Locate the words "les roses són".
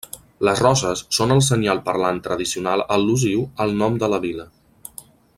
0.47-1.33